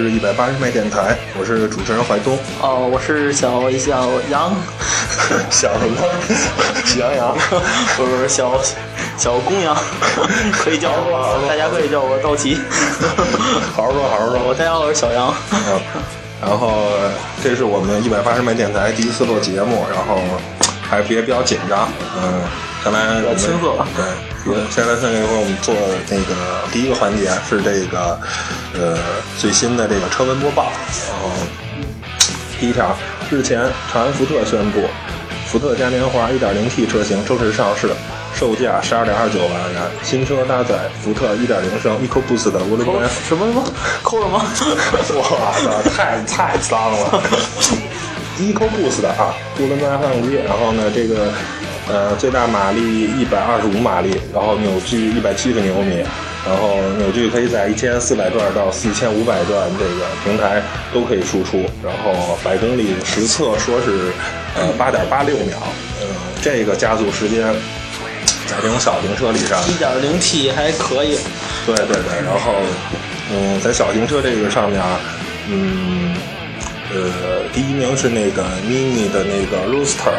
[0.00, 2.36] 是一百八十迈电台，我是主持人怀东。
[2.60, 4.52] 哦，我是小 小杨，
[5.50, 5.96] 小什么？
[6.84, 7.36] 喜羊羊？
[7.96, 8.60] 不是小
[9.16, 9.76] 小公羊，
[10.52, 12.58] 可以叫我，大家可以叫我道奇。
[13.76, 14.40] 好好说，好好说。
[14.48, 15.32] 我大家好，我是小杨。
[15.52, 15.80] 嗯，
[16.42, 16.90] 然后
[17.40, 20.20] 这是我们一百八十迈电台第一次录节目，然后
[20.82, 21.88] 还别比较紧张。
[22.20, 22.42] 嗯，
[22.84, 23.84] 先来青涩。
[24.44, 25.74] 对，先来先来一会儿我们做
[26.10, 28.20] 那个第一个环节是这个
[28.74, 28.98] 呃
[29.38, 30.70] 最新的这个车闻播报。
[31.08, 31.30] 然后
[32.60, 32.94] 第一条，
[33.30, 33.60] 日前
[33.90, 34.82] 长安福特宣布，
[35.46, 37.88] 福特嘉年华 1.0T 车型正式上市。
[38.34, 43.08] 售价十二点二九万元，新车搭载福特一点零升 EcoBoost 的涡轮增压。
[43.28, 43.62] 什么什么？
[44.02, 44.42] 扣什么？
[45.14, 45.22] 我
[45.62, 47.22] 操，太太脏了！
[48.42, 50.34] EcoBoost 的啊，涡轮增压发动机。
[50.34, 51.30] 然后呢，这个
[51.88, 55.96] 呃最大马力一百二十五马力，然后扭矩一百七十牛米，
[56.46, 61.58] 然后扭矩可以在一千四百转到四千五百转这个平台都可以输出。
[61.82, 64.12] 然后百公里实测说是
[64.56, 65.58] 呃八点八六秒，
[66.00, 66.06] 呃
[66.42, 67.54] 这个加速时间。
[68.46, 71.16] 在这种小型车里上，一点零 T 还可以。
[71.64, 72.52] 对对对，然后，
[73.32, 75.00] 嗯，在小型车这个上面啊，
[75.48, 76.14] 嗯，
[76.92, 80.12] 呃，第一名是那个 Mini 的那个 Rooster，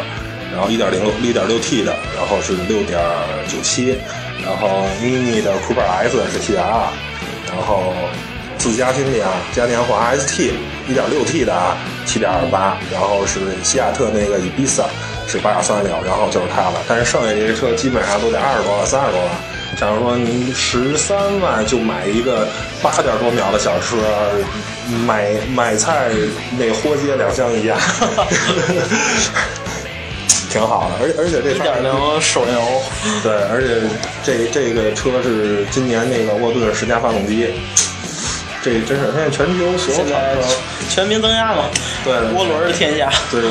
[0.56, 2.98] 然后一点零一点六 T 的，然后是六点
[3.46, 3.94] 九七，
[4.42, 6.88] 然后 Mini 的 Cooper S 是七点二，
[7.46, 7.92] 然后
[8.56, 10.54] 自家兄弟啊，嘉年华 ST
[10.88, 14.86] 一点六 T 的啊，七点二八，然后是西亚特那个 Ibiza。
[15.28, 16.80] 是八点三六，然后就是它了。
[16.86, 19.30] 但是剩下这些车基本上都得二十多万、三十多万。
[19.76, 22.46] 假如说你十三万就买一个
[22.80, 23.96] 八点多秒的小车，
[25.04, 26.10] 买买菜
[26.56, 27.76] 那活街两相宜啊，
[30.50, 30.94] 挺好的。
[31.00, 32.82] 而而且这一点零手油，
[33.22, 33.80] 对，而且
[34.22, 37.50] 这这个车是今年那个沃顿十佳发动机。
[38.62, 40.42] 这真是现在全球所有厂车
[40.88, 41.66] 全民增压嘛？
[42.04, 43.10] 对，涡轮的天下。
[43.30, 43.42] 对。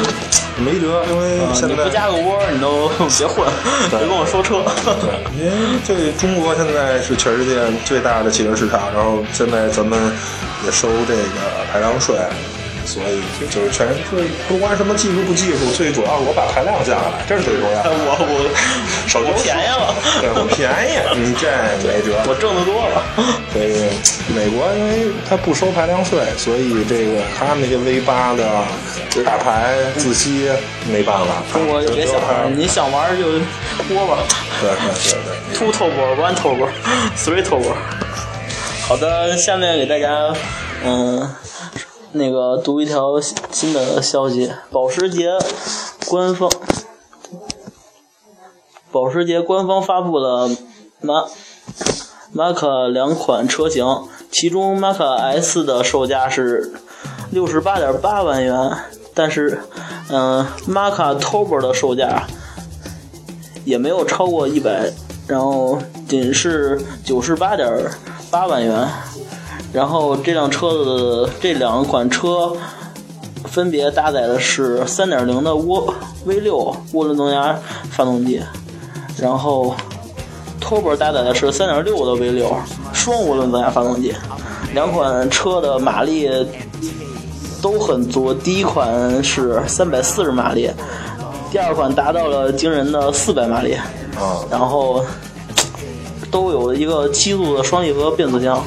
[0.57, 2.87] 没辙，因为现在你不加个涡，你都
[3.19, 3.45] 别混，
[3.89, 4.63] 别跟我说车。
[5.03, 5.51] 对，因为
[5.83, 9.99] 这中国现在是全世界最大的汽车市场，然后现在咱们
[10.65, 11.21] 也收这个
[11.73, 12.15] 排量税。
[12.85, 13.95] 所以就是全是
[14.47, 17.89] 不管什么技术不技术，最主要我把排量降下来，这是最重要的。
[17.91, 18.49] 我我
[19.09, 21.49] 手我便宜了，对我便宜， 你这
[21.87, 22.15] 没辙。
[22.27, 23.03] 我挣得多了。
[23.51, 23.89] 所以
[24.35, 28.43] 美国因为它不收排量税，所以这个他们那些 V 八的
[29.23, 30.49] 大牌自吸
[30.91, 31.41] 没办法。
[31.53, 33.25] 中国就别想了，你想玩就
[33.87, 34.23] 播吧。
[34.61, 35.57] 对对对对。
[35.57, 36.67] Two turbo, one turbo,
[37.17, 37.73] three turbo。
[38.87, 40.33] 好的，下面给大家
[40.83, 41.33] 嗯。
[42.15, 45.31] 那个读一条新的消息，保时捷
[46.07, 46.49] 官方，
[48.89, 50.49] 保时捷官方发布了
[51.01, 51.25] 马
[52.31, 53.85] 马卡两款车型，
[54.31, 56.73] 其中马卡 S 的售价是
[57.31, 58.71] 六十八点八万元，
[59.13, 59.59] 但是，
[60.09, 62.25] 嗯，马卡 Turbo 的售价
[63.65, 64.89] 也没有超过一百，
[65.27, 67.91] 然后仅是九十八点
[68.31, 68.87] 八万元。
[69.75, 72.55] 然后这辆车子这两款车
[73.43, 75.93] 分别搭载的是3.0的涡
[76.25, 77.59] V6 涡轮增压
[77.91, 78.41] 发动机，
[79.19, 79.75] 然后
[80.61, 82.53] Turbo 搭载的是3.6的 V6
[82.93, 84.15] 双涡轮增压发动机。
[84.73, 86.29] 两款车的马力
[87.61, 90.71] 都很足，第一款是340马力，
[91.51, 93.77] 第二款达到了惊人的400马力。
[94.49, 95.03] 然后
[96.31, 98.63] 都有一个七速的双离合变速箱。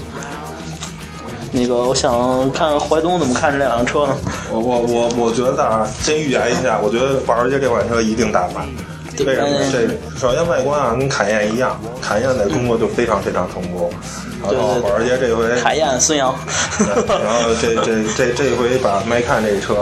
[1.51, 4.17] 那个，我想看怀东怎么看这两辆车呢？
[4.51, 8.67] 我我我我觉得啊，先预言一下，我觉得保时捷这款车一定大卖。
[9.27, 9.49] 为什么？
[9.73, 13.91] 这首先外观啊，跟凯宴一样，凯宴在中国就非常非常成功。
[14.41, 16.33] 然后保时捷这回凯宴孙杨，
[16.79, 19.75] 然后这这这这回把迈看这车，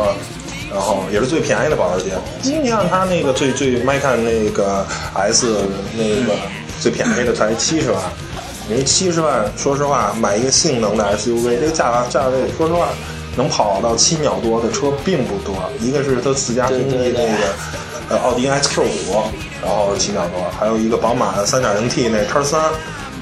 [0.72, 2.12] 然后也是最便宜的保时捷。
[2.42, 5.58] 你看它那个最最迈看那个 S
[5.94, 6.32] 那个
[6.80, 8.00] 最便宜的才七十万。
[8.68, 12.88] 你七十万，说实话，买一个性能的 SUV，这个价价位，说实话，
[13.36, 15.54] 能跑到七秒多的车并不多。
[15.80, 17.28] 一个是它自家兄弟那个，
[18.08, 19.22] 呃，奥迪 SQ 五，
[19.62, 22.60] 然后七秒多；还有一个宝马的三点零 T 那叉三，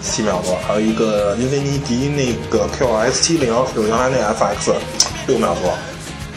[0.02, 4.72] 七秒多；还有一个英菲尼迪那个 QS 七零，就是原来那 FX，
[5.26, 5.70] 六秒多。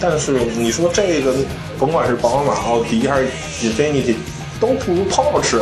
[0.02, 1.34] 但是你说这个，
[1.80, 3.28] 甭管是宝马、奥迪还是
[3.62, 4.18] 英菲尼迪，
[4.60, 5.62] 都不如 Porsche。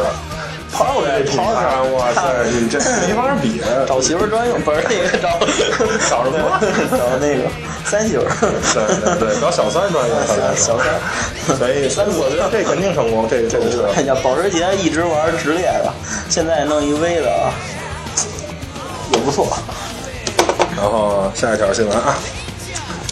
[0.75, 1.81] 跑这跑啥？
[1.95, 2.77] 哇塞，你这
[3.07, 3.61] 没法比。
[3.87, 5.39] 找媳妇专用，不是那个找
[6.09, 6.59] 找什么？
[6.91, 7.43] 找那个
[7.85, 8.23] 三媳妇。
[8.41, 10.17] 对对对，找小三专用。
[10.55, 10.85] 小三。
[11.57, 13.27] 所以，三我觉得这肯定成功。
[13.29, 13.91] 这这个。
[13.95, 15.93] 哎呀，保时捷一直玩直列的，
[16.29, 17.51] 现在弄一 V 的，
[19.13, 19.47] 也不错。
[20.75, 22.15] 然后下一条新闻啊，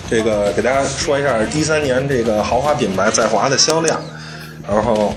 [0.09, 3.99] 这个给大家说一下一三年这个豪华品牌在华的销量，
[4.67, 5.13] 然后。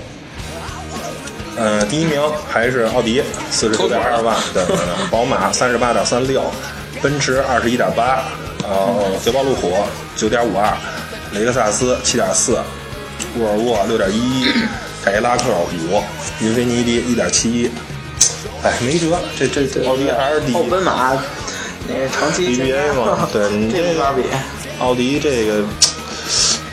[1.57, 6.43] 呃，第一名还是奥迪，四十九点二万，对对对，宝马三十八点三六，
[7.01, 8.23] 奔驰二十一点八，
[8.61, 9.73] 然后捷豹路虎
[10.15, 10.71] 九点五二，
[11.31, 12.59] 雷克萨斯七点四，
[13.39, 14.45] 沃尔沃六点一一，
[15.03, 16.03] 凯迪拉克五，
[16.41, 17.71] 英菲尼迪一点七一，
[18.63, 20.69] 哎，没辙，这这这奥迪还是第后一。
[20.69, 21.17] 奔马
[21.87, 24.21] 那长期 BBA 嘛，对你这没法比。
[24.77, 25.63] 奥迪这个，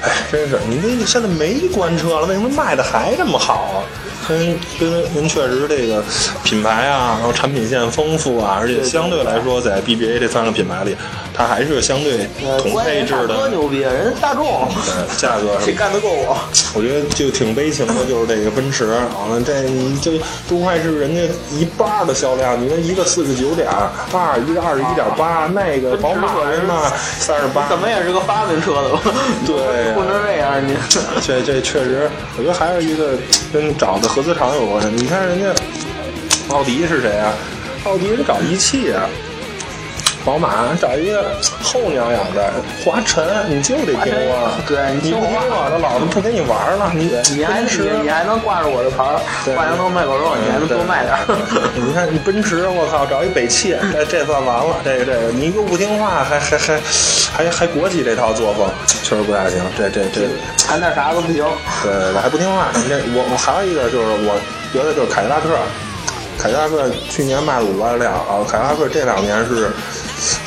[0.02, 3.80] 哎，真是你那现在没官车了，为什么卖的还这么好啊？
[4.28, 6.02] 跟跟您确实这个
[6.44, 10.96] 品牌啊，然后产品线丰富啊，而且相对来说，在 BBA 这三个品牌里，
[11.36, 16.38] 它还是相对呃，同配置的哥，牛逼，人家大众呃价格谁干得过我？
[16.74, 20.12] 我觉得就挺悲情的，就是这个奔驰，完了这你就
[20.48, 21.20] 都快是人家
[21.50, 26.34] 一半儿的销量，你说一个四十九点二，一个二十一点八，那个宝马
[26.68, 29.00] 嘛三十八，怎么也是个发明车的吧？
[29.44, 30.76] 对呀不能这样你。
[31.26, 32.08] 这这确实，
[32.38, 33.18] 我觉得还是一个
[33.52, 34.88] 跟找的合资厂有关系。
[34.94, 35.48] 你看人家
[36.50, 37.32] 奥迪是谁啊？
[37.84, 39.04] 奥迪人找一汽啊，
[40.24, 42.50] 宝马找一个后娘养的
[42.82, 44.56] 华晨，你就得听我。
[44.66, 46.90] 对你听不听我我的，老子不跟你玩了。
[46.94, 47.68] 你你还你
[48.02, 51.20] 你还能挂着我的牌儿，对挂羊头卖狗肉，你还能多卖点儿。
[51.76, 54.76] 你看你奔驰，我靠，找一北汽，这这算完了。
[54.82, 56.80] 这个这个，你又不听话，还还还
[57.36, 59.60] 还还国企这套作风，确实不太行。
[59.76, 60.24] 这这这，
[60.56, 61.44] 谈点啥都不行。
[61.84, 62.72] 对对对，还不听话。
[62.72, 64.40] 你这我我还有一个就是，我
[64.72, 65.52] 觉得就是凯迪拉克，
[66.40, 69.68] 凯迪拉克去年卖了五万辆啊，凯迪拉克这两年是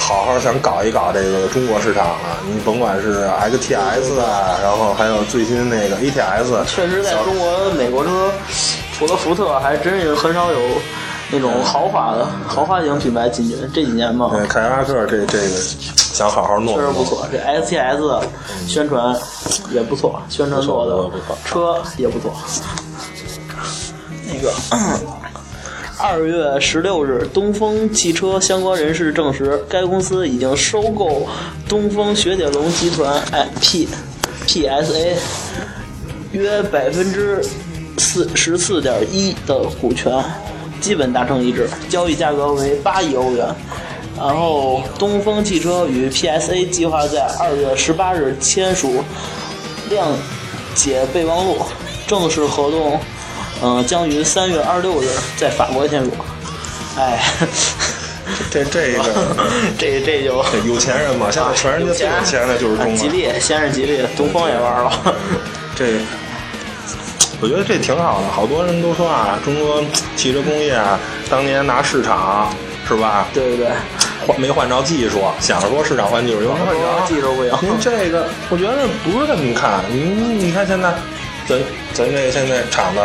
[0.08, 2.40] 好好想搞一搞这个中国市场啊。
[2.50, 8.32] 你甭管是 XTS 啊，然后还有最新那个 ATS，确实，在中国美国车，
[8.98, 10.60] 除了福特，还真是很少有
[11.30, 13.58] 那种豪华的豪华型品牌进军。
[13.74, 15.50] 这几年嘛，对凯迪拉克这这个
[16.14, 17.28] 想好好弄弄确实不错。
[17.30, 18.24] 这 XTS
[18.66, 19.14] 宣传
[19.72, 22.34] 也不错，宣传做的不错车也不错。
[24.26, 24.54] 那个。
[26.00, 31.28] 二月十六日，东风汽车相关人士证实，该公司已经收购
[31.68, 33.88] 东风雪铁龙集团哎 P
[34.46, 35.16] PSA
[36.34, 37.44] 约百分之
[37.98, 40.24] 四十四点一的股权，
[40.80, 43.48] 基本达成一致，交易价格为八亿欧元。
[44.16, 49.04] 然后，东风汽车与 PSA 计划在二月十八日签署
[49.90, 50.06] 谅
[50.76, 51.58] 解备忘录，
[52.06, 53.00] 正式合同，
[53.62, 56.12] 嗯、将于三月二十六日在法国签署。
[56.98, 57.20] 哎，
[58.52, 59.04] 这这个
[59.78, 62.94] 这这就这有钱人嘛，现在全世界最有钱的就是中国。
[62.94, 64.92] 啊吉利，先是吉利，东风也玩了。
[65.76, 66.00] 这
[67.40, 69.84] 我觉得这挺好的，好多人都说啊，中国
[70.16, 72.52] 汽车工业啊，当年拿市场
[72.88, 73.28] 是吧？
[73.32, 73.68] 对对对，
[74.26, 77.54] 换没换着技术，想着说市场换技术，又没换着技术不行。
[77.62, 79.84] 您这个，我觉得不是这么看。
[79.92, 80.92] 您你看现在，
[81.48, 81.60] 咱
[81.94, 83.02] 咱这现在厂子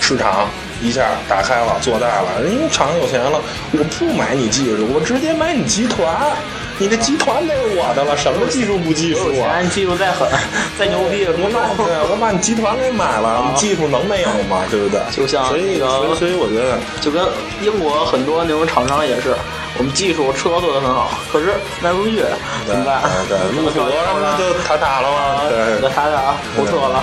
[0.00, 0.48] 市场
[0.82, 3.40] 一下打开了，做大了，人家厂有钱了，
[3.72, 6.32] 我不买你技术，我直接买你集团。
[6.76, 9.62] 你的集团得是我的了，什么技术不技术啊？
[9.62, 10.28] 有钱，技术再狠，
[10.76, 14.64] 再牛逼，我把不对，我把你集团给买了，你技术能没有吗？
[14.68, 14.98] 对不对？
[15.12, 17.22] 就像所以那个所以所以我觉得，就跟
[17.62, 19.36] 英国很多那种厂商也是，
[19.76, 22.24] 我们技术车做的很好，可是卖不出去，
[22.66, 23.02] 怎么办？
[23.28, 23.80] 对，对路虎什
[24.14, 27.02] 么就塌塌了嘛，对那他俩不错了。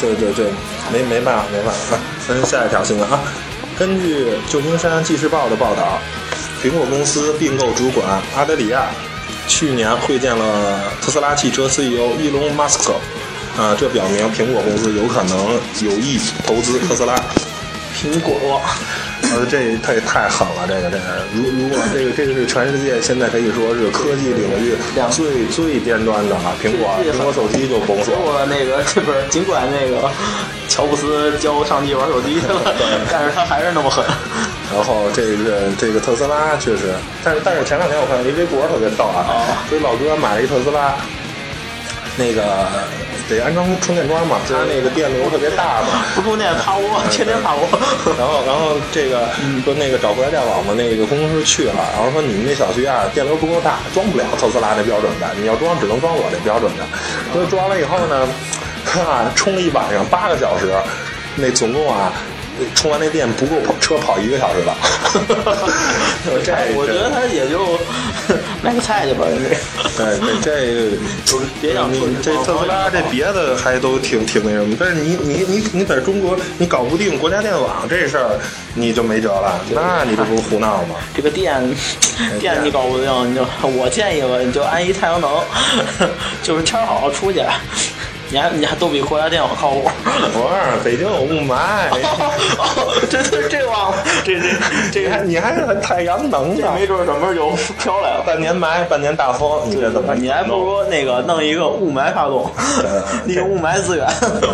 [0.00, 0.46] 对对对对，
[0.92, 1.96] 没没办法没办法。
[2.26, 3.20] 咱下一条新闻啊，
[3.78, 5.98] 根据旧金山纪事报的报道，
[6.62, 8.86] 苹果公司并购主管阿德里亚
[9.46, 12.94] 去年会见了特斯拉汽车 CEO 伊隆马斯克，
[13.62, 17.14] 啊，这表明苹果公司有可能有意投资特斯拉。
[17.94, 18.60] 苹果，
[19.22, 24.74] 呃，这也太狠了，这个这个，如如果这个这个是全世界现在可以说是科技领域
[25.10, 28.18] 最最尖端的了，苹果苹果手机就甭说结了。
[28.18, 30.10] 果那个这不是，尽管那个
[30.68, 32.74] 乔布斯教上帝玩手机去了，
[33.10, 34.04] 但是他还是那么狠。
[34.74, 40.94] 然后这个这个特斯拉确实，但是但是前两天我看到一微博特别逗啊，说老哥买了一特斯拉，
[42.16, 42.42] 那个
[43.36, 47.66] 得安装充电桩嘛，它那个电流特别大嘛，不充电趴窝，天天趴窝。
[48.18, 49.28] 然后，然后这个
[49.64, 56.84] 说那个找国家电网的那个工程师去了，然后说你们那小区啊电流不够大，装不了特斯拉那标准的，你要装只能装我这标准的。
[57.32, 58.26] 所以装了以后呢，
[58.84, 60.72] 哈， 充了一晚上八个小时，
[61.36, 62.12] 那总共啊。
[62.74, 64.76] 充完那电不够跑车跑一个小时了，
[66.44, 67.78] 这我觉得他也就
[68.62, 69.26] 卖个菜去吧。
[69.96, 70.96] 对对，这
[71.60, 71.90] 别想
[72.22, 78.38] 这特斯拉这别的还都挺挺那什么，但是你你你你在中国你搞不定国家电网这事儿，
[78.74, 80.96] 你就没辙了，那你这不是胡闹吗？
[81.14, 81.62] 这个电
[82.40, 83.44] 电你搞不定，你就
[83.78, 85.30] 我建议吧，你就安一太阳能，
[86.42, 87.40] 就是天儿好出去，
[88.32, 89.82] 你还你还都比国家电网靠谱。
[90.32, 91.84] 不是，北京有雾霾，
[93.10, 94.48] 这这这忘了，这这
[94.90, 98.24] 这还你还是太阳能的，没准儿什么时候就飘来了。
[98.26, 100.14] 半年霾，半年大风，你这怎么？
[100.14, 102.50] 你还不如那个弄一个雾霾发动，
[103.26, 104.06] 利用雾霾资源，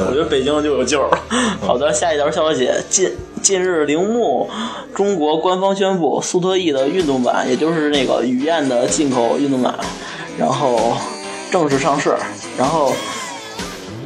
[0.09, 1.17] 我觉得北京就有救了。
[1.65, 4.51] 好的，下一条消息，近近日铃木
[4.93, 9.73] 中国官方宣布，苏特 E 的运动版，也就是那个雨燕的进口运动版，
[10.37, 10.97] 然后
[11.53, 12.17] 正式上市，
[12.59, 12.93] 然后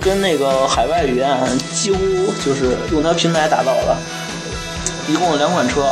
[0.02, 1.38] 跟那个海外语言
[1.72, 1.98] 几乎
[2.44, 3.96] 就是用它平台打造的，
[5.08, 5.86] 一共有两款车，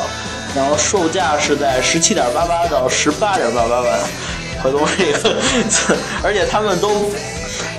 [0.55, 4.01] 然后售价是在十七点八八到十八点八八万，
[4.63, 5.37] 回头这个，
[6.23, 7.11] 而且他们都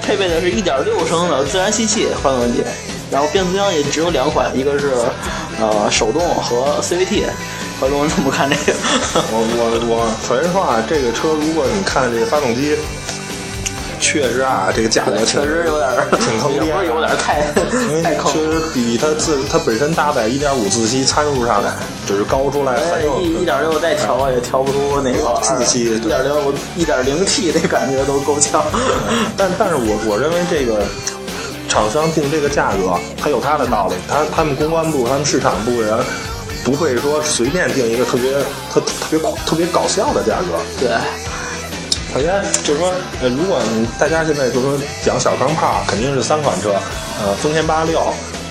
[0.01, 2.63] 配备的是一点六升的自然吸气发动机，
[3.11, 4.93] 然后变速箱也只有两款，一个是
[5.59, 7.25] 呃手动和 CVT。
[7.81, 8.77] 何东，你怎么看这个？
[9.33, 12.77] 我 我我，首先说啊，这个车如果你看这个发动机，
[14.11, 17.39] 确实啊，这个价格确实有点儿，挺坑爹 有点儿太
[17.87, 18.39] 因 为太坑确。
[18.39, 21.63] 实比它自它本身搭载1.5自吸参数上
[22.05, 28.61] 只是高出来很哎有一一点六再调也调不出那个自吸一点六一点零 T 那感觉都够呛。
[29.37, 30.83] 但但是我我认为这个
[31.69, 33.95] 厂商定这个价格，它有它的道理。
[34.09, 35.97] 他他们公关部、他们市场部人
[36.65, 38.33] 不会说随便定一个特别
[38.73, 40.59] 特特别特别搞笑的价格。
[40.79, 40.89] 对，
[42.13, 42.91] 首先就是说，
[43.21, 43.59] 呃，如果
[43.97, 46.75] 大家现在就是说讲小钢炮，肯定是三款车，
[47.23, 48.01] 呃，丰田八六，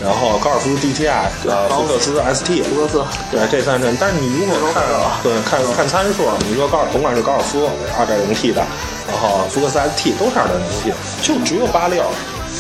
[0.03, 3.87] 然后高尔夫 DTI，呃，福克斯 ST，福克斯对，这三车。
[4.01, 4.83] 但是你如果看
[5.23, 8.65] 对看看参数，你说高尔甭管是高尔夫二点零 T 的，
[9.07, 12.03] 然后福克斯 ST 都是二点零 T，就只有八六。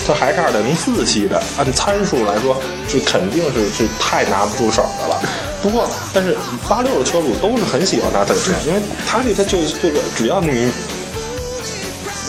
[0.07, 2.57] 它还是二点零四系的，按参数来说，
[2.89, 5.21] 是肯定是是太拿不出手的了。
[5.63, 6.37] 不过，但是
[6.69, 10.73] 八六的车主都是很喜欢它的车，因为它这它就这个，只要你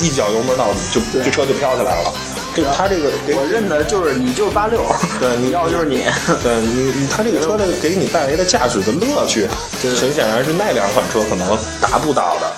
[0.02, 2.14] 一脚油门到底，就这车就飘起来了。
[2.54, 4.84] 这它这个给我认的就是你就是八六，
[5.22, 6.04] 对你要就是你。
[6.44, 9.48] 对你，你它这个车的给你带来的驾驶的乐趣，
[9.82, 12.52] 很显然是那两款车可能达不到的。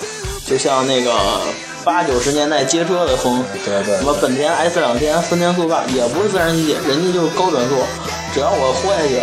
[0.47, 1.13] 就像那个
[1.83, 7.75] 八九十年代街车的风，对对什么本田 S 两千、丰田速霸，也不是自然吸气，人家就是高转速，
[8.33, 9.21] 只要我豁下去，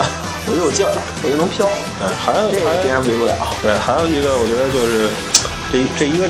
[0.50, 0.90] 我就有劲儿，
[1.22, 1.64] 我就能飘，
[2.02, 2.50] 嗯，还有还有。
[2.50, 3.34] 这个别人比不了。
[3.62, 5.06] 对，还有一个我觉得就是
[5.70, 6.26] 这这一个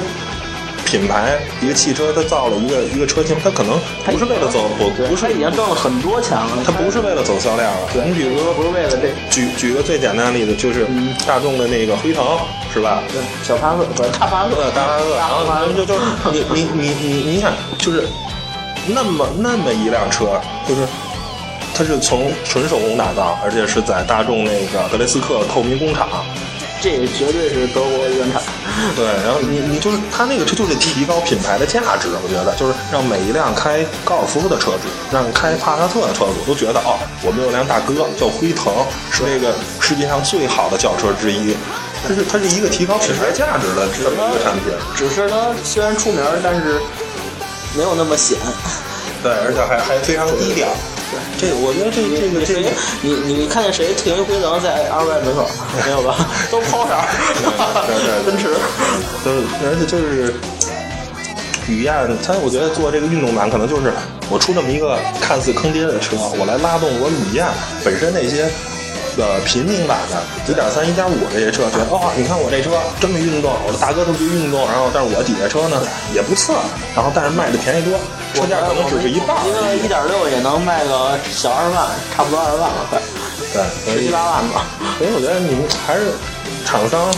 [0.84, 7.88] 品牌一个汽车，它造了一个一个车型，它可能不是为了走不不是他已经挣了很多钱了，它不是为了走销量了。
[8.04, 10.84] 你比如说不是为了这举举个最简单的例子，就是
[11.26, 12.36] 大众的那个辉腾，
[12.74, 13.00] 是吧？
[13.08, 16.00] 对小帕克不是大帕克，呃，大帕克，然后就就是
[16.32, 18.04] 你你你你你想，就是
[18.88, 20.82] 那么那么一辆车，就是
[21.80, 26.06] 它是从纯手工打造，而且是在大众那个德雷斯克透明工厂。
[26.78, 28.42] 这绝对是德国原产。
[28.94, 38.68] 对，然后你你就是它那个车就是提高品牌的价值，我觉得就是让每一辆开高尔夫的车主，让开帕萨特的车主都觉得哦，我们有辆大哥叫辉腾，
[39.10, 41.56] 是这个世界上最好的轿车之一。
[42.04, 44.68] 它是它是一个提高品牌价值的这么一个产品。
[44.94, 46.76] 只是它虽然出名，但是
[47.74, 48.36] 没有那么显。
[49.22, 50.68] 对，而且还还非常低调。
[51.10, 52.70] 对，这个我觉得这这个这谁个，
[53.02, 55.48] 你你看见谁停一回能在二外门口
[55.84, 56.14] 没有吧？
[56.50, 57.02] 都抛色儿，
[57.86, 58.54] 对对对 奔驰。
[59.24, 60.34] 就是而且就是
[61.68, 63.92] 雨燕，它我觉得做这个运动版可能就是
[64.30, 67.46] 我出这么一个看似坑爹的车，我来拉动我雨燕
[67.84, 68.48] 本身那些。
[69.18, 75.82] 呃，平民版的一点三、一点五这些车，觉得哦，你看我这车这么运动，我的大哥特别运动，然后但是我底下车呢
[76.14, 76.52] 也不次，
[76.94, 77.98] 然后但是卖的便宜多，
[78.34, 83.00] 车价可能只是一半儿一个一点六也能卖个小二十万，差不多二十万了，快
[83.52, 84.66] 对，十七八万吧。
[84.98, 86.12] 所以我觉得你们还是
[86.64, 87.10] 厂商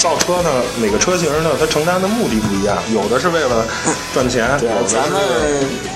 [0.00, 3.66] 造车呢，每个车型呢，它承担的目的不一样，有的是为了
[4.14, 5.20] 赚钱，对咱们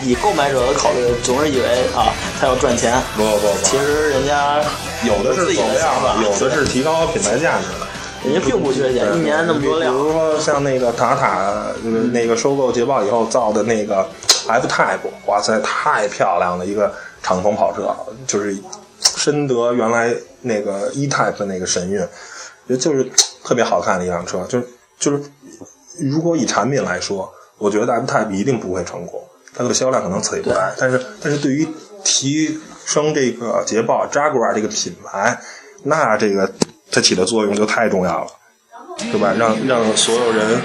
[0.05, 1.65] 以购买者的考虑，总是以为
[1.97, 4.61] 啊，它要赚钱，不不不，其实人家
[5.07, 7.87] 有的是走量的有的是提高品牌价值的。
[8.25, 9.99] 人家并不缺钱，一年那么多辆比。
[9.99, 11.39] 如说像那个塔塔，
[11.85, 14.07] 呃那个收购捷豹以后造的那个
[14.47, 16.65] F Type，哇塞，太漂亮了！
[16.65, 16.93] 一个
[17.23, 17.95] 敞篷跑车，
[18.27, 18.57] 就是
[19.01, 22.07] 深得原来那个 E Type 的那个神韵，
[22.67, 23.11] 也就是
[23.45, 24.45] 特别好看的一辆车。
[24.49, 24.67] 就是
[24.99, 25.23] 就是，
[26.01, 29.23] 如果以产品来说，我觉得 F Type 一定不会成功，
[29.55, 30.75] 它的销量可能起不来。
[30.79, 31.69] 但是但是对于
[32.03, 35.39] 提升这个捷豹 Jaguar 这个品牌，
[35.85, 36.51] 那这个
[36.91, 38.31] 它起的作用就太重要了。
[39.11, 39.35] 对吧？
[39.37, 40.61] 让让所有人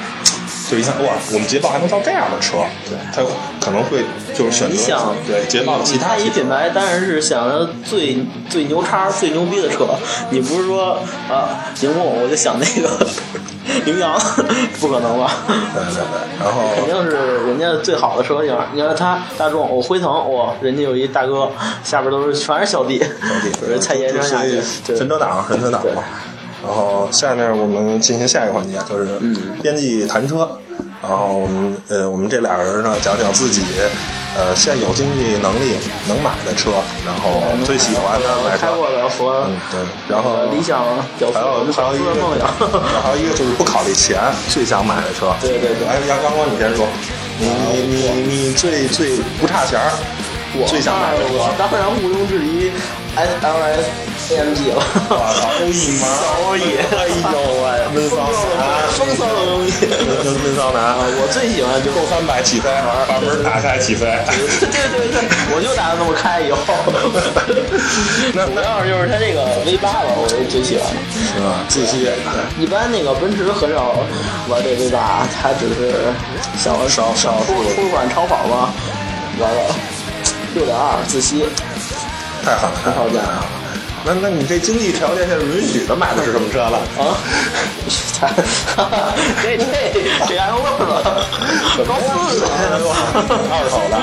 [0.70, 2.58] 就一下哇，我们捷豹还能造这样的车，
[2.88, 3.24] 对，他
[3.60, 4.04] 可能会
[4.36, 9.88] 就是选择你想对捷豹的其他一品牌当然是想着最最牛叉、最牛逼的车，
[10.30, 13.08] 你不是说啊，铃木我就想那个
[13.86, 14.20] 羚羊，
[14.80, 15.32] 不可能吧？
[15.48, 18.56] 对对对，然后肯定是人家最好的车型。
[18.74, 21.50] 你看他大众，我辉腾，哇，人家有一大哥，
[21.84, 26.04] 下边都是全是小弟，小弟蔡延生下去，神车党，神车党嘛。
[26.62, 29.08] 然后下面我们进行下一个环节，就是
[29.62, 30.59] 编辑谈车。
[31.10, 33.64] 然后我们呃，我们这俩人呢，讲讲自己
[34.38, 35.74] 呃现有经济能力
[36.08, 36.70] 能买的车，
[37.04, 42.46] 然后最喜欢的买开过的和嗯对，然后理想还有还有一个梦想，
[43.02, 45.34] 还有一个就是不考虑钱最想买的车。
[45.42, 45.88] 对对对。
[45.88, 46.86] 哎，杨刚光你先说，
[47.40, 49.90] 你你你你最最不差钱儿，
[50.68, 51.50] 最想买的车？
[51.58, 52.70] 当然毋庸置疑
[53.16, 54.78] ，S L S A M G 了。
[55.10, 56.06] 我操，欧翼吗？
[56.46, 57.59] 欧翼，哎呦
[59.88, 60.98] 的东西，闷闷骚男啊！
[61.00, 62.70] 我最喜欢就够三百起飞，
[63.08, 64.06] 把门打开起飞。
[64.60, 65.22] 对对对，
[65.54, 66.60] 我就打算这么开以后。
[68.34, 71.00] 那主要就是它这个 V 八吧，我是最喜欢的。
[71.14, 71.64] 是吧？
[71.70, 72.10] 自吸。
[72.60, 73.96] 一般那个奔驰很少
[74.48, 76.12] 玩这 V 八，它只是
[76.58, 78.74] 想少少出出款超跑嘛，
[79.40, 79.62] 玩了
[80.56, 81.46] 六点二自吸，
[82.44, 83.46] 太好了，太好价啊！
[84.10, 86.80] 那那你这经济条件下允许的买的是什么车了？
[86.98, 87.14] 啊？
[89.44, 89.64] 这这
[90.28, 91.24] 这还用问 了？
[91.86, 93.94] 高 四二手的，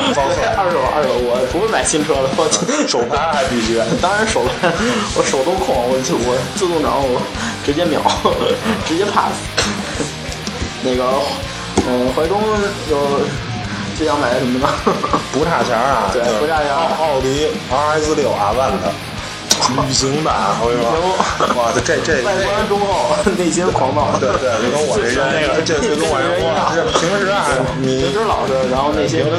[0.56, 2.46] 二手二手，我不会买新车的，我
[2.86, 3.82] 手排还必须。
[4.00, 4.70] 当然手排，
[5.16, 7.20] 我手动控，我就我自动挡，我
[7.64, 8.00] 直接秒，
[8.86, 9.34] 直接 pass。
[10.84, 11.02] 那个，
[11.88, 12.40] 嗯，怀中
[12.90, 13.20] 有
[13.98, 14.68] 最想买的什么呢？
[15.32, 16.08] 不差钱啊！
[16.12, 16.70] 对，不差钱。
[16.72, 18.78] 奥迪 RS 六 Avant。
[19.74, 20.94] 旅行版，我跟你说，
[21.58, 26.54] 哇，这这外观忠厚，内心狂暴，对对，就 跟我这人那个，这就跟我一样。
[27.00, 27.46] 平时啊，
[27.80, 29.32] 你平时老实，然后内心平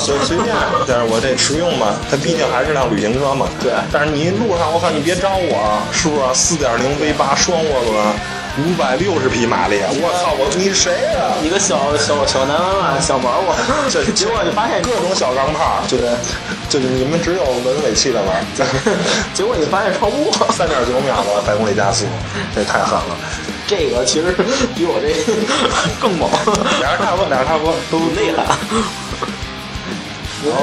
[0.00, 0.54] 随随便，
[0.86, 3.46] 但是我这实用嘛，它毕竟还是辆旅行车嘛。
[3.60, 3.72] 对。
[3.92, 6.22] 但是你路上，我靠，你别招我，是不是？
[6.34, 7.96] 四点零 V 八双涡轮，
[8.62, 11.34] 五百六十匹马力，我操，我你谁呀？
[11.42, 13.54] 一个小小小男娃想玩我，
[13.90, 15.98] 这结果你发现各种小钢炮，对，
[16.68, 18.44] 就是你们只有文尾气的玩，
[19.32, 22.04] 结果你发现超不过，三点九秒的百公里加速，
[22.54, 23.16] 这太狠了。
[23.66, 24.32] 这个其实
[24.74, 25.14] 比我这
[26.00, 26.30] 更猛，
[26.80, 28.44] 俩人差不多，俩人差不多都厉害。
[30.46, 30.62] 然后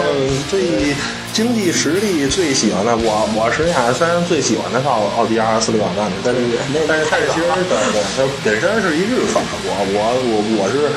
[0.49, 0.95] 最
[1.33, 6.39] 经济实力最喜欢的，我我实际上虽然最喜欢的是奥奥迪 R 四六万的，但是
[6.87, 10.91] 但是但是其实对对，它本身是一日款，我我我我是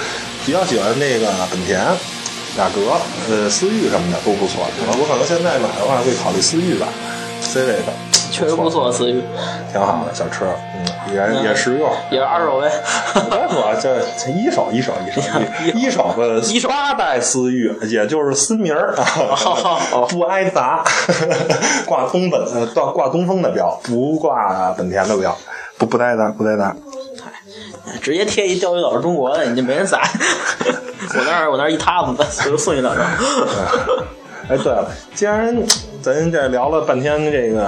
[0.45, 1.83] 比较喜欢那个本田、
[2.59, 2.81] 雅阁、
[3.29, 4.65] 呃思域什么的都不错。
[4.79, 6.87] 我我可能现在买的话会考虑思域吧
[7.43, 7.85] ，Civic。
[8.33, 9.23] 确实不错，思域
[9.73, 12.71] 挺好的小车，嗯，也也实用，也是二手呗。
[13.31, 13.99] 别说这
[14.31, 15.23] 一手一手一手
[15.75, 18.95] 一手的一手八代思域，也就是思明儿，
[20.11, 20.85] 不挨砸，
[21.87, 25.35] 挂东本呃挂挂东风的标，不挂本田的标，
[25.79, 26.75] 不不带砸不带砸。
[28.01, 30.01] 直接贴一钓鱼岛是中国的，你就没人宰。
[31.15, 32.15] 我那儿我那儿一塌子，
[32.45, 33.05] 我就送你两张。
[34.49, 35.57] 哎，对了，既然
[36.01, 37.65] 咱这聊了半天这个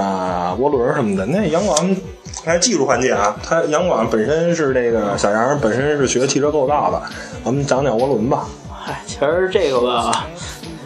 [0.60, 1.96] 涡轮什么的，那杨广
[2.44, 7.02] 还技术环节啊，他杨广本身是这个小杨本身是学汽车构造的，
[7.42, 8.46] 我们讲讲涡轮吧。
[8.86, 10.26] 哎，其实这个吧，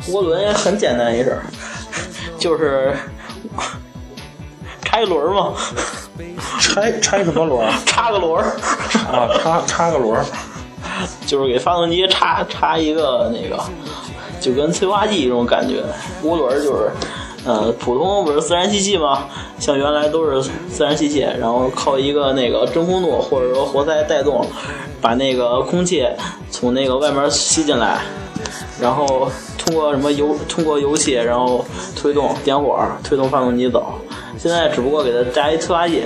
[0.08, 1.42] 涡轮也很简单一事儿，
[2.38, 2.94] 就是
[4.82, 5.52] 开轮嘛。
[6.72, 7.68] 拆拆什么轮？
[7.84, 8.42] 插个轮
[9.12, 10.24] 啊，插插个轮，
[11.26, 13.62] 就是给发动机插插一个那个。
[14.40, 15.84] 就跟催化剂这种感觉，
[16.24, 16.90] 涡轮就是，
[17.46, 19.28] 呃，普通不是自然吸气吗？
[19.60, 24.44] 像原来都是自然吸气，然后靠一个那个真空度或者说活塞带动，
[25.00, 26.04] 把那个空气
[26.50, 28.00] 从那个外面吸进来，
[28.80, 33.94] 然后通过什么油，通过油气，然后推动点火，推动发动机走。
[34.36, 36.02] 现在只不过给它加一催化剂，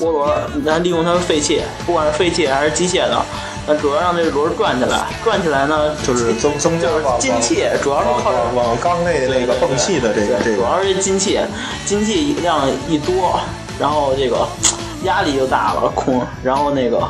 [0.00, 3.20] 涡轮，咱利用它的废气，不管是废气还是机械的。
[3.66, 11.38] 那主要让这轮转起来，转起来呢，就是增增加进气，主要是靠往缸内那个泵气的这个这个，主要是进气，
[11.84, 13.38] 进气量一多，
[13.78, 14.48] 然后这个
[15.04, 17.06] 压力就大了，空，然后那个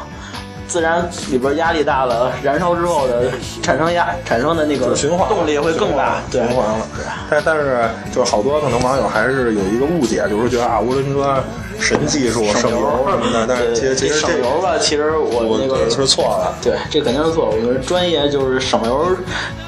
[0.69, 3.31] 自然里边压力大了，燃烧之后的
[3.63, 6.87] 产生压产生的那个循环动力会更大，循环了。
[7.29, 11.35] 但但是就是好多可能网友还是有一个误解，就是觉得啊，涡轮车。
[11.81, 16.53] 神技术省油什么的，但是其实其实省油吧，其实我那个是错了。
[16.61, 17.51] 对，这肯定是错。
[17.51, 19.07] 我们专业就是省油，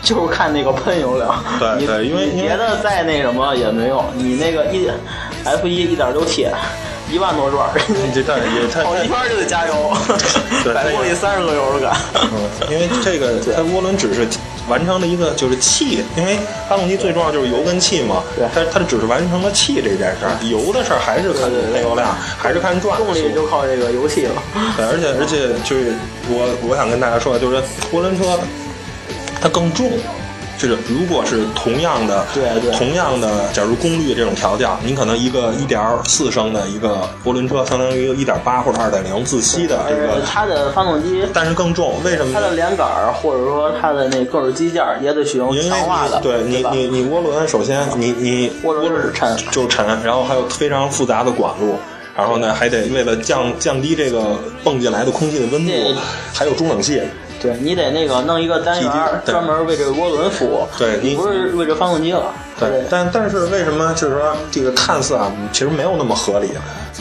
[0.03, 1.41] 就是看那个喷油量。
[1.61, 4.05] 对对，因为别的再那什么也没用。
[4.17, 4.91] 你那个一
[5.45, 6.49] F 一一点六 T，
[7.11, 7.69] 一万多转，
[8.15, 9.93] 这但也 太跑一圈就得加油，
[10.75, 11.93] 百公里三十个油赶。
[12.33, 14.27] 嗯，因为这个它涡轮只是
[14.69, 18.23] 完成了一个就是气，因为发动机最重要就是油跟气嘛。
[18.37, 22.97] 对，它它只是完成了气这件事儿，油的事儿还是看内油量，还是看转。
[22.99, 24.43] 动力就靠这个油气了。
[24.77, 25.93] 对，而且而且就是
[26.29, 27.57] 我我想跟大家说，就是
[27.93, 28.39] 涡轮车
[29.41, 29.91] 它更重。
[30.61, 42.35] 就是如果是同样的，对对，同样的，假如功率这种调教，你可能一个一点四升的一个涡轮车，相当于一个一点八或者二点零自吸的这个，它的发动机，但是更重，为什么？
[42.35, 51.77] 它的连杆或者说它的那各种机件也得使用强化的，对你你你涡轮，首先你你涡轮是沉，就沉，然后还有非常复杂的管路。
[52.17, 55.73] 然后呢，还得为了降降低这个泵进来的空气的温度，
[56.35, 57.01] 还有中冷器。
[57.41, 58.93] 对你得那个弄一个单元
[59.25, 60.67] 专门为这个涡轮服务。
[60.79, 62.33] 对你不是为这发动机了。
[62.59, 66.49] 对，但但是为什么就是说这个看似啊，其实没有那么合理？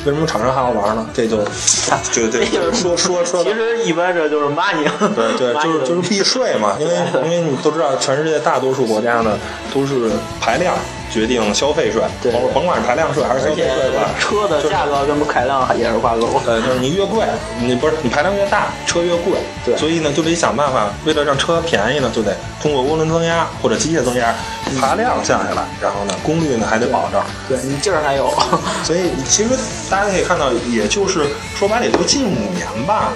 [0.06, 1.06] 为什么厂商还要玩呢？
[1.14, 1.44] 这就
[2.14, 4.88] 就这就是说说说，其实一般这就是 money。
[5.14, 6.94] 对对， 就是就是避税嘛，因为
[7.26, 9.38] 因为你都知道，全世界大多数国家呢
[9.74, 10.74] 都是排量。
[11.10, 16.42] 决定消费税，对，甭管是排量税还是消费税吧，车的价格跟排量也是挂钩。
[16.46, 17.26] 呃，就是你越贵，
[17.60, 19.34] 你不是你排量越大，车越贵。
[19.66, 24.34] 对，所以呢，就得想办法，为了让车便宜呢，就得通过涡轮增压或者机械增压，
[24.80, 27.22] 排量降下来，然后呢，功率呢还得保证。
[27.48, 28.32] 对你劲儿还有。
[28.86, 29.50] 所以其实
[29.90, 33.12] 大家可以看到，也就是说白了，也就近五年吧，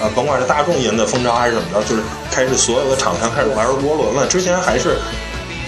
[0.00, 4.26] 呃，甭管是大众引的风潮还是怎么着，就是开始所有的厂商开始玩涡轮了。
[4.26, 4.98] 之前还是。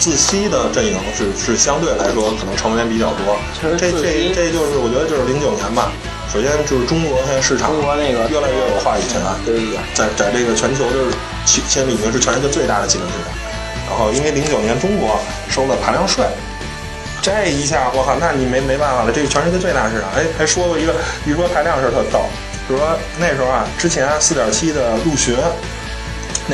[0.00, 5.92] 自吸的阵营是是相对来说可能成员比较多，这这这就是我觉得就是零九年吧。
[6.32, 11.12] 首先就是中国现在市场中国那个越来越有话语权，对对对，在在这个全球就是
[11.44, 13.36] 现在已经是全世界最大的汽车市场。
[13.90, 16.24] 然后因为零九年中国收了排量税，
[17.20, 20.08] 这一下我靠，那你没没办法了，这是全世界最大市场。
[20.16, 20.94] 哎，还说过一个
[21.26, 22.24] 一说排量是特逗，
[22.68, 25.36] 就是说那时候啊，之前四点七的陆巡。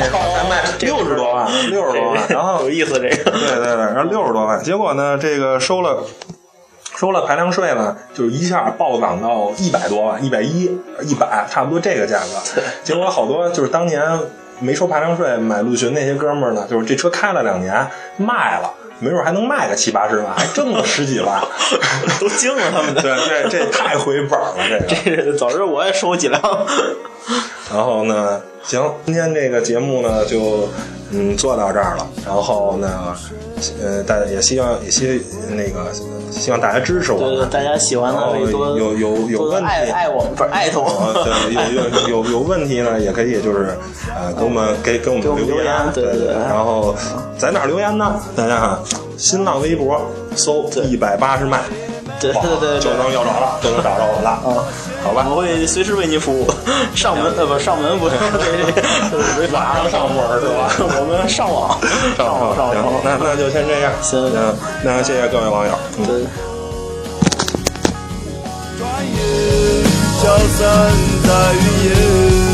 [0.03, 6.03] 才卖六十多万，六十多万，然后有意思这个， 对对对，然后六十多万，结果呢，这个收了
[6.95, 10.63] 收了排量税呢，就是一下暴涨到一百多万，一百一、
[11.03, 12.61] 一百，差不多这个价格。
[12.83, 14.01] 结果好多就是当年
[14.59, 21.39] 没收排量税买陆巡那些哥们儿呢，就是这车开了两年卖了，没准还能卖个七八十万，还挣了十几万，
[22.19, 22.95] 都惊了他们。
[22.95, 24.55] 对对，这太回本了，
[24.87, 25.23] 这个。
[25.23, 26.41] 这早知道我也收几辆。
[27.71, 28.41] 然后呢？
[28.67, 30.67] 行，今天这个节目呢，就
[31.11, 32.05] 嗯做到这儿了。
[32.25, 33.15] 然后呢，
[33.81, 35.89] 呃，大家也希望也希那个
[36.29, 43.77] 希望大家支持我，对大家喜欢的可以多有有有问题爱爱我们不是艾特我，对，有有有有问题呢，也可以就是
[44.13, 46.33] 呃给我们给给我们留言，对对对。
[46.33, 46.93] 然后
[47.37, 48.19] 在哪留言呢？
[48.35, 48.77] 大家看
[49.17, 49.97] 新浪微博
[50.35, 51.61] 搜一百八十迈。
[52.19, 54.29] 对对对，就能要着了，就能找着我了。
[54.31, 54.65] 啊，
[55.07, 56.45] 好吧，我会随时为您服务。
[56.93, 58.15] 上门呃不上门不是，
[59.53, 60.67] 晚上上门是吧？
[60.99, 61.79] 我们上网，
[62.17, 62.93] 上网上网。
[63.03, 63.91] 那那就先这样。
[64.01, 64.29] 行，
[64.83, 65.71] 那谢谢各位网友。
[66.05, 66.25] 对。
[68.77, 69.85] 转眼
[70.21, 70.91] 消散
[71.23, 72.46] 在云烟。